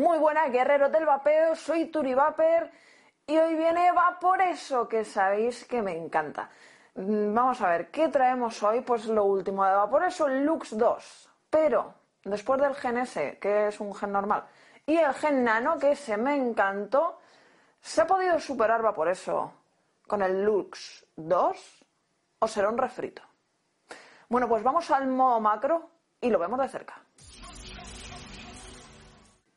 [0.00, 2.70] Muy buenas, guerreros del vapeo, soy Turi Vapor
[3.26, 6.48] y hoy viene Vaporeso, que sabéis que me encanta.
[6.94, 8.80] Mm, vamos a ver, ¿qué traemos hoy?
[8.80, 11.28] Pues lo último de Vaporeso, el Lux 2.
[11.50, 11.92] Pero,
[12.24, 14.46] después del Gen S, que es un gen normal,
[14.86, 17.18] y el Gen Nano, que se me encantó,
[17.82, 19.52] ¿se ha podido superar Vaporeso
[20.06, 21.84] con el Lux 2?
[22.38, 23.20] ¿O será un refrito?
[24.30, 25.90] Bueno, pues vamos al modo macro
[26.22, 26.99] y lo vemos de cerca.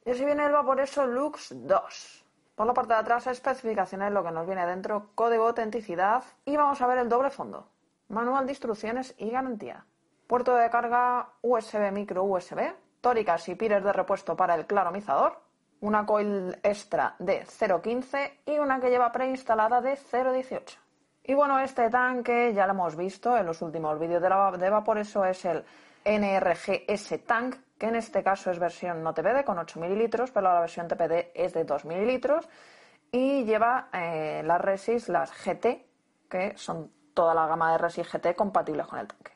[0.06, 2.26] Y así viene el Vaporeso Lux 2.
[2.56, 6.82] Por la parte de atrás, especificaciones, lo que nos viene dentro, código autenticidad y vamos
[6.82, 7.68] a ver el doble fondo,
[8.10, 9.86] manual de instrucciones y garantía.
[10.28, 15.42] Puerto de carga USB micro USB, tóricas y pires de repuesto para el claromizador,
[15.82, 20.78] una coil extra de 0.15 y una que lleva preinstalada de 0.18.
[21.24, 25.30] Y bueno, este tanque ya lo hemos visto en los últimos vídeos de, la, de
[25.30, 25.66] es el
[26.06, 30.60] NRGS Tank, que en este caso es versión no TPD con 8 mililitros, pero la
[30.62, 32.48] versión TPD es de 2 mililitros
[33.12, 35.86] y lleva eh, las Resis, las GT,
[36.30, 39.32] que son toda la gama de Resis GT compatibles con el tanque.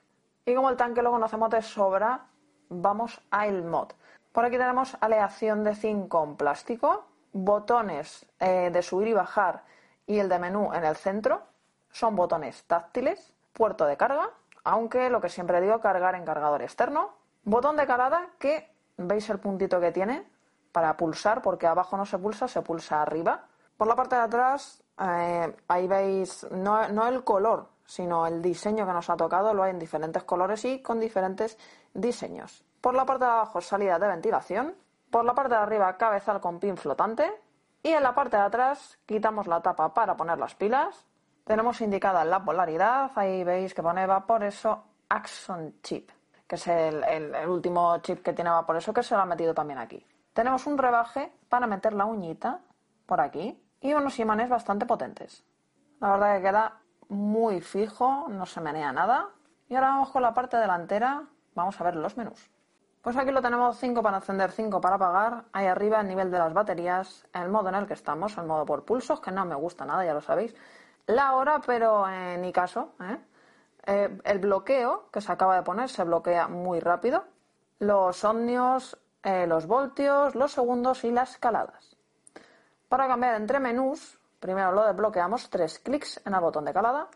[0.46, 2.26] Y como el tanque lo conocemos de sobra,
[2.70, 3.90] vamos a el mod.
[4.32, 9.64] Por aquí tenemos aleación de zinc con plástico, botones eh, de subir y bajar
[10.06, 11.44] y el de menú en el centro.
[11.92, 14.32] Son botones táctiles, puerto de carga,
[14.64, 17.14] aunque lo que siempre digo, cargar en cargador externo.
[17.48, 20.28] Botón de calada que veis el puntito que tiene
[20.74, 23.46] para pulsar, porque abajo no se pulsa, se pulsa arriba.
[23.78, 28.86] Por la parte de atrás, eh, ahí veis no, no el color, sino el diseño
[28.86, 31.58] que nos ha tocado, lo hay en diferentes colores y con diferentes
[31.94, 32.66] diseños.
[32.82, 34.76] Por la parte de abajo, salida de ventilación.
[35.10, 37.32] Por la parte de arriba, cabezal con pin flotante.
[37.82, 41.08] Y en la parte de atrás, quitamos la tapa para poner las pilas
[41.48, 46.12] tenemos indicada la polaridad, ahí veis que pone Vaporeso Axon Chip,
[46.48, 50.06] que es el, último chip que tiene Vaporeso que se lo ha metido también aquí.
[50.34, 52.60] Tenemos un rebaje para meter la uñita
[53.06, 55.44] por aquí y unos imanes bastante potentes.
[56.00, 56.78] La verdad que queda
[57.10, 59.30] muy fijo, no se menea nada.
[59.68, 61.24] Y ahora vamos con la parte delantera,
[61.56, 62.50] vamos a ver los menús.
[63.02, 65.46] Pues aquí lo tenemos 5 para encender, 5 para apagar.
[65.54, 68.66] Ahí arriba el nivel de las baterías, el modo en el que estamos, el modo
[68.66, 70.56] por pulsos, que no me gusta nada, ya lo sabéis
[71.08, 72.94] la hora, pero en mi caso.
[73.02, 73.18] ¿eh?
[73.88, 77.24] Eh, el bloqueo que se acaba de poner se bloquea muy rápido.
[77.80, 81.96] Los ohmios, eh, los voltios, los segundos y las escaladas.
[82.90, 87.08] Para cambiar entre menús, primero lo desbloqueamos, tres clics en el botón de calada.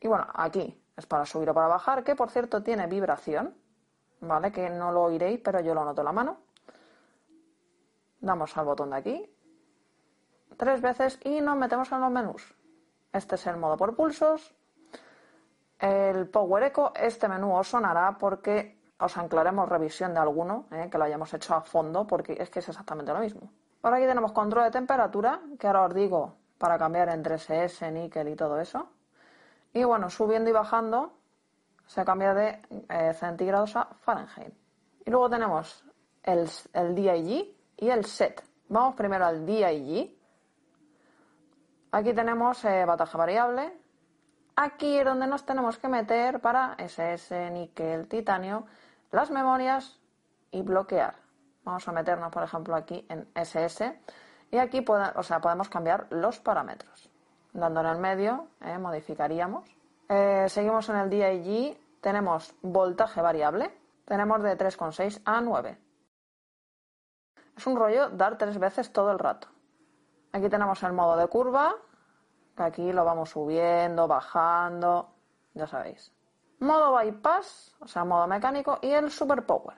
[0.00, 3.56] Y bueno, aquí es para subir o para bajar, que por cierto tiene vibración,
[4.20, 4.52] ¿vale?
[4.52, 6.38] Que no lo oiréis, pero yo lo noto en la mano.
[8.20, 9.34] Damos al botón de aquí
[10.56, 12.57] tres veces y nos metemos en los menús.
[13.12, 14.54] Este es el modo por pulsos.
[15.78, 20.98] El Power Echo, este menú os sonará porque os anclaremos revisión de alguno, eh, que
[20.98, 23.50] lo hayamos hecho a fondo, porque es que es exactamente lo mismo.
[23.80, 28.28] Por aquí tenemos control de temperatura, que ahora os digo para cambiar entre SS, níquel
[28.28, 28.90] y todo eso.
[29.72, 31.12] Y bueno, subiendo y bajando
[31.86, 34.52] se cambia de eh, centígrados a Fahrenheit.
[35.06, 35.84] Y luego tenemos
[36.22, 38.42] el, el DIG y el SET.
[38.68, 40.17] Vamos primero al DIG,
[41.90, 43.72] Aquí tenemos eh, bataja variable.
[44.56, 48.66] Aquí es donde nos tenemos que meter para SS, níquel, titanio,
[49.10, 49.98] las memorias
[50.50, 51.14] y bloquear.
[51.64, 54.00] Vamos a meternos, por ejemplo, aquí en SS
[54.50, 57.08] y aquí o sea, podemos cambiar los parámetros.
[57.52, 59.64] Dando en el medio, eh, modificaríamos.
[60.08, 65.78] Eh, seguimos en el DIG, tenemos voltaje variable, tenemos de 3,6 a 9.
[67.56, 69.48] Es un rollo dar tres veces todo el rato.
[70.32, 71.74] Aquí tenemos el modo de curva,
[72.56, 75.14] que aquí lo vamos subiendo, bajando,
[75.54, 76.12] ya sabéis.
[76.60, 79.76] Modo bypass, o sea, modo mecánico, y el super power.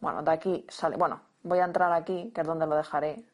[0.00, 3.24] Bueno, de aquí sale, bueno, voy a entrar aquí, que es donde lo dejaré,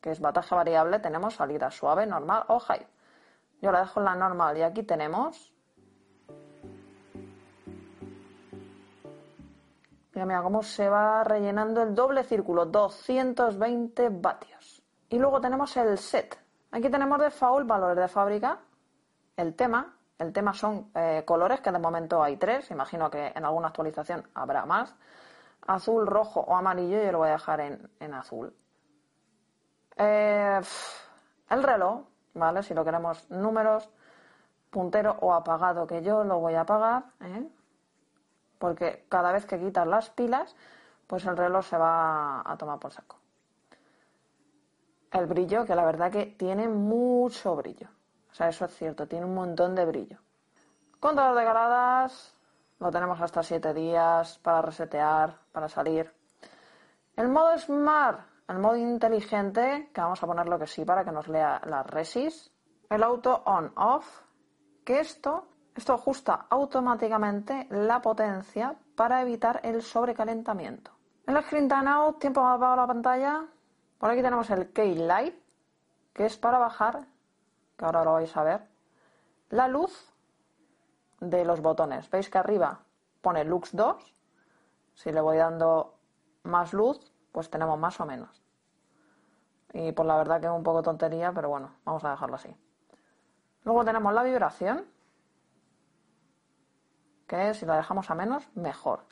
[0.00, 2.86] que es bataje variable, tenemos salida suave, normal o high.
[3.60, 5.52] Yo la dejo en la normal y aquí tenemos...
[10.12, 14.53] Mira, mira cómo se va rellenando el doble círculo, 220 vatios.
[15.14, 16.36] Y luego tenemos el set.
[16.72, 18.58] Aquí tenemos de default valores de fábrica,
[19.36, 19.94] el tema.
[20.18, 22.68] El tema son eh, colores, que de momento hay tres.
[22.72, 24.92] Imagino que en alguna actualización habrá más.
[25.68, 27.00] Azul, rojo o amarillo.
[27.00, 28.56] Yo lo voy a dejar en, azul.
[29.98, 30.60] Eh,
[31.48, 32.64] el reloj, ¿vale?
[32.64, 33.88] Si lo queremos números,
[34.68, 37.48] puntero o apagado, que yo lo voy a apagar, ¿eh?
[38.58, 40.56] porque cada vez que quitas las pilas,
[41.06, 43.23] pues el reloj se va a tomar por saco
[45.14, 47.88] el brillo, que la verdad que tiene mucho brillo.
[48.30, 50.18] O sea, eso es cierto, tiene un montón de brillo.
[50.98, 52.36] Contador de galadas,
[52.80, 56.12] lo tenemos hasta 7 días para resetear, para salir.
[57.16, 61.28] El modo Smart, el modo inteligente, que vamos a ponerlo que sí para que nos
[61.28, 62.52] lea las resis.
[62.90, 64.22] El auto on-off,
[64.84, 65.46] que esto,
[65.76, 70.90] esto ajusta automáticamente la potencia para evitar el sobrecalentamiento.
[71.26, 73.46] En el screen timeout, tiempo apagado la pantalla,
[73.98, 75.34] por aquí tenemos el Key Light,
[76.12, 77.06] que es para bajar,
[77.76, 78.68] que ahora lo vais a ver,
[79.50, 80.12] la luz
[81.20, 82.10] de los botones.
[82.10, 82.80] Veis que arriba
[83.20, 84.14] pone Lux 2.
[84.94, 85.94] Si le voy dando
[86.44, 86.98] más luz,
[87.32, 88.42] pues tenemos más o menos.
[89.72, 92.54] Y por la verdad que es un poco tontería, pero bueno, vamos a dejarlo así.
[93.64, 94.86] Luego tenemos la vibración,
[97.26, 99.04] que si la dejamos a menos, mejor.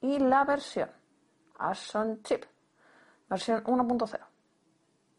[0.00, 0.90] Y la versión,
[1.58, 2.44] Action Chip,
[3.28, 4.18] versión 1.0.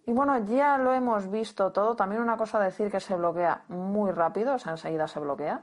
[0.05, 1.95] Y bueno, ya lo hemos visto todo.
[1.95, 5.61] También una cosa decir que se bloquea muy rápido, o sea, enseguida se bloquea.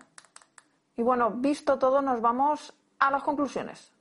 [0.97, 3.93] Y bueno, visto todo, nos vamos a las conclusiones.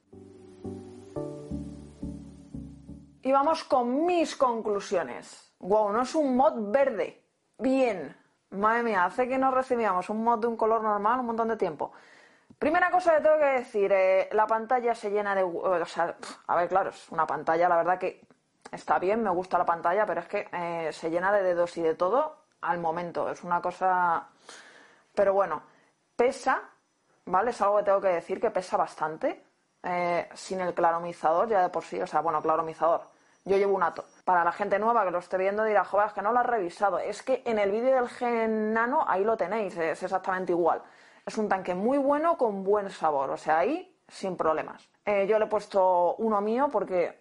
[3.24, 5.52] Y vamos con mis conclusiones.
[5.60, 7.24] Wow, no es un mod verde.
[7.58, 8.16] Bien.
[8.52, 11.58] Madre mía, hace que no recibíamos un mod de un color normal un montón de
[11.58, 11.92] tiempo.
[12.60, 15.42] Primera cosa que tengo que decir, eh, la pantalla se llena de...
[15.42, 16.16] O sea,
[16.46, 18.25] a ver, claro, es una pantalla, la verdad que
[18.72, 21.82] está bien, me gusta la pantalla, pero es que eh, se llena de dedos y
[21.82, 23.30] de todo al momento.
[23.30, 24.28] Es una cosa...
[25.14, 25.62] Pero bueno,
[26.16, 26.62] pesa,
[27.26, 27.52] ¿vale?
[27.52, 29.44] Es algo que tengo que decir que pesa bastante.
[29.88, 33.02] Eh, sin el claromizador ya de por sí, o sea, bueno, claromizador.
[33.46, 34.04] Yo llevo un ato.
[34.24, 36.46] Para la gente nueva que lo esté viendo dirá, joder, es que no lo has
[36.48, 36.98] revisado.
[36.98, 40.82] Es que en el vídeo del Gen Nano ahí lo tenéis, es exactamente igual.
[41.24, 44.90] Es un tanque muy bueno con buen sabor, o sea, ahí sin problemas.
[45.06, 47.20] Eh, yo le he puesto uno mío porque,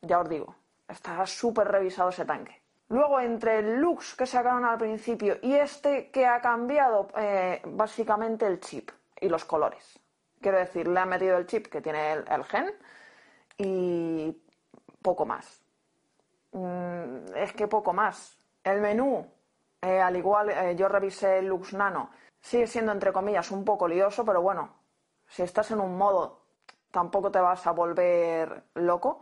[0.00, 0.56] ya os digo,
[0.90, 2.62] está súper revisado ese tanque.
[2.88, 8.46] Luego, entre el Lux que sacaron al principio y este que ha cambiado eh, básicamente
[8.46, 8.90] el chip
[9.20, 9.98] y los colores.
[10.40, 12.74] Quiero decir, le han metido el chip que tiene el, gen
[13.58, 14.36] y
[15.02, 15.62] poco más.
[16.52, 18.38] Mm, es que poco más.
[18.64, 19.24] El menú,
[19.80, 22.10] eh, al igual, eh, yo revisé el Lux Nano,
[22.40, 24.74] sigue siendo entre comillas un poco lioso, pero bueno,
[25.28, 26.40] si estás en un modo
[26.90, 29.20] tampoco te vas a volver loco.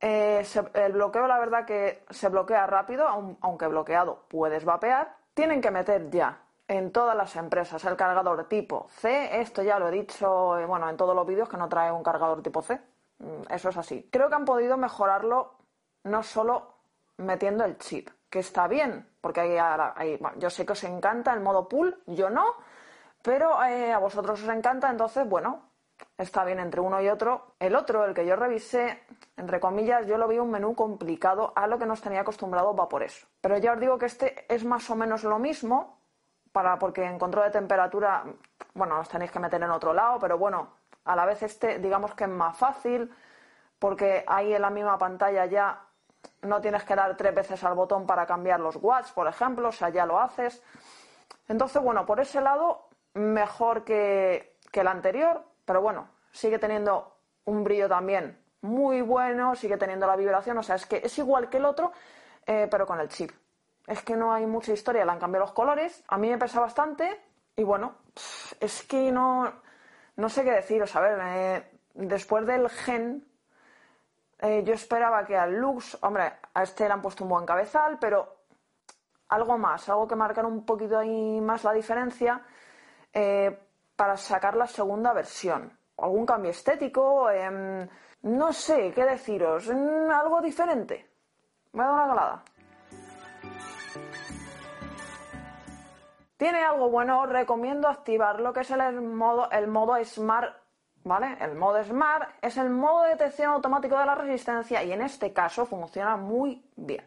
[0.00, 3.08] Eh, el bloqueo, la verdad que se bloquea rápido,
[3.40, 5.16] aunque bloqueado puedes vapear.
[5.34, 9.40] Tienen que meter ya en todas las empresas el cargador tipo C.
[9.40, 12.02] Esto ya lo he dicho, eh, bueno, en todos los vídeos que no trae un
[12.02, 12.80] cargador tipo C.
[13.18, 14.08] Mm, eso es así.
[14.12, 15.54] Creo que han podido mejorarlo
[16.04, 16.74] no solo
[17.16, 21.68] metiendo el chip, que está bien, porque hay, yo sé que os encanta el modo
[21.68, 22.46] pool, yo no,
[23.22, 25.67] pero eh, a vosotros os encanta, entonces, bueno,
[26.16, 27.54] está bien entre uno y otro.
[27.58, 29.02] El otro, el que yo revisé,
[29.36, 32.88] entre comillas, yo lo vi un menú complicado a lo que nos tenía acostumbrado va
[32.88, 33.26] por eso.
[33.40, 36.00] Pero ya os digo que este es más o menos lo mismo,
[36.52, 38.24] para, porque en control de temperatura,
[38.74, 40.74] bueno, os tenéis que meter en otro lado, pero bueno,
[41.04, 43.12] a la vez este, digamos que es más fácil,
[43.78, 45.84] porque ahí en la misma pantalla ya
[46.42, 49.72] no tienes que dar tres veces al botón para cambiar los watts, por ejemplo, o
[49.72, 50.62] sea, ya lo haces.
[51.46, 57.62] Entonces, bueno, por ese lado, mejor que, que el anterior, pero bueno, sigue teniendo un
[57.62, 61.58] brillo también muy bueno, sigue teniendo la vibración, o sea, es que es igual que
[61.58, 61.92] el otro,
[62.46, 63.30] eh, pero con el chip.
[63.86, 66.58] Es que no hay mucha historia, le han cambiado los colores, a mí me pesa
[66.58, 67.20] bastante
[67.54, 67.96] y bueno,
[68.58, 69.52] es que no,
[70.16, 73.28] no sé qué deciros, a ver, eh, después del gen,
[74.38, 77.98] eh, yo esperaba que al Lux, hombre, a este le han puesto un buen cabezal,
[78.00, 78.38] pero
[79.28, 82.40] algo más, algo que marcara un poquito ahí más la diferencia
[83.98, 85.76] para sacar la segunda versión.
[85.96, 87.88] Algún cambio estético, em,
[88.22, 91.10] no sé qué deciros, algo diferente.
[91.72, 92.44] Me dado una galada.
[96.36, 100.54] Tiene algo bueno, os recomiendo activar lo que es el modo, el modo Smart,
[101.02, 101.36] ¿vale?
[101.40, 105.32] El modo Smart es el modo de detección automático de la resistencia y en este
[105.32, 107.04] caso funciona muy bien.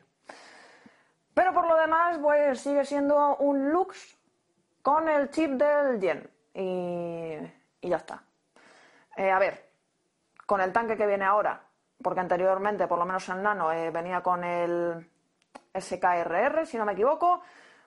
[1.33, 4.17] Pero por lo demás, pues sigue siendo un Lux
[4.81, 7.38] con el chip del Gen y,
[7.81, 8.24] ya está.
[9.17, 9.70] Eh, a ver,
[10.46, 11.62] con el tanque que viene ahora,
[12.01, 15.10] porque anteriormente, por lo menos en Nano, eh, venía con el
[15.77, 17.41] SKRR, si no me equivoco,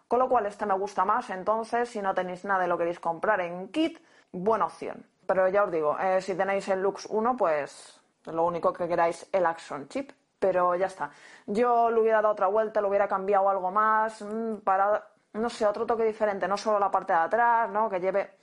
[0.09, 3.01] con lo cual este me gusta más, entonces si no tenéis nada y lo queréis
[3.01, 3.99] comprar en kit,
[4.33, 5.07] buena opción.
[5.27, 9.27] Pero ya os digo, eh, si tenéis el Lux 1, pues lo único que queráis
[9.33, 10.13] el Action Chip.
[10.39, 11.11] Pero ya está.
[11.47, 15.67] Yo le hubiera dado otra vuelta, le hubiera cambiado algo más mm, para, no sé,
[15.67, 17.89] otro toque diferente, no solo la parte de atrás, ¿no?
[17.91, 18.39] Que lleve,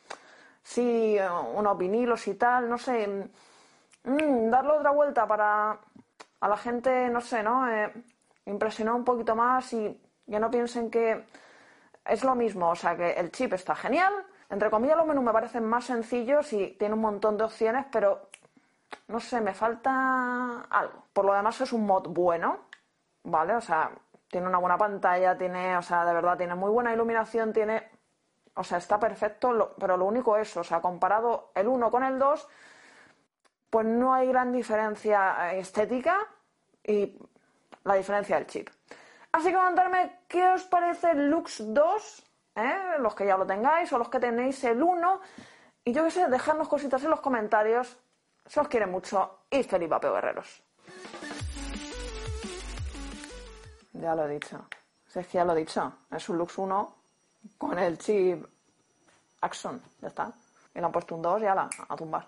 [0.64, 1.18] sí,
[1.56, 3.30] unos vinilos y tal, no sé.
[4.04, 5.80] Mm, darle otra vuelta para
[6.42, 7.70] a la gente, no sé, ¿no?
[7.70, 7.94] Eh,
[8.46, 11.26] impresionar un poquito más y que no piensen que
[12.06, 14.14] es lo mismo, o sea que el chip está genial.
[14.50, 18.30] Entre comillas, los menús me parecen más sencillos y tiene un montón de opciones, pero
[19.08, 21.06] no sé, me falta algo.
[21.14, 22.60] Por lo demás es un mod bueno,
[23.24, 23.56] ¿vale?
[23.56, 23.92] O sea,
[24.32, 27.92] tiene una buena pantalla, tiene, o sea, de verdad, tiene muy buena iluminación, tiene,
[28.56, 32.18] o sea, está perfecto, pero lo único es, o sea, comparado el 1 con el
[32.18, 32.48] 2,
[33.70, 36.18] pues no hay gran diferencia estética
[36.84, 37.20] y
[37.84, 38.70] la diferencia del chip.
[39.34, 42.24] Así que comentarme qué os parece el Lux 2,
[42.56, 42.80] ¿eh?
[43.00, 45.22] los que ya lo tengáis o los que tenéis el 1.
[45.86, 47.98] Y yo qué sé, dejadnos cositas en los comentarios.
[48.46, 50.64] Se os quiere mucho y feliz vapeo guerreros.
[54.01, 54.65] Ya lo he dicho.
[55.08, 55.93] Si es ya lo he dicho.
[56.10, 56.96] Es un Lux 1
[57.58, 58.43] con el chip
[59.41, 59.79] Axon.
[60.01, 60.31] Ya está.
[60.74, 62.27] Y le han puesto un 2 y ala, a tumbar.